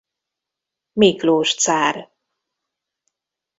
[0.95, 1.95] Miklós cár.